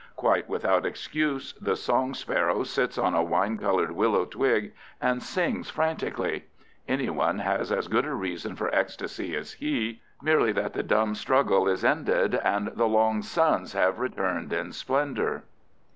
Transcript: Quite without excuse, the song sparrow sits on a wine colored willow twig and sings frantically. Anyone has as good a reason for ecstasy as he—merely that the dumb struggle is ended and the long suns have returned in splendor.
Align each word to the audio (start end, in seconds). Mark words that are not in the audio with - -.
Quite 0.15 0.49
without 0.49 0.83
excuse, 0.83 1.53
the 1.61 1.75
song 1.75 2.15
sparrow 2.15 2.63
sits 2.63 2.97
on 2.97 3.13
a 3.13 3.21
wine 3.21 3.59
colored 3.59 3.91
willow 3.91 4.25
twig 4.25 4.73
and 4.99 5.21
sings 5.21 5.69
frantically. 5.69 6.45
Anyone 6.87 7.37
has 7.37 7.71
as 7.71 7.87
good 7.87 8.07
a 8.07 8.13
reason 8.15 8.55
for 8.55 8.73
ecstasy 8.73 9.35
as 9.35 9.53
he—merely 9.53 10.53
that 10.53 10.73
the 10.73 10.81
dumb 10.81 11.13
struggle 11.13 11.67
is 11.67 11.85
ended 11.85 12.33
and 12.33 12.69
the 12.69 12.87
long 12.87 13.21
suns 13.21 13.73
have 13.73 13.99
returned 13.99 14.51
in 14.51 14.71
splendor. 14.73 15.43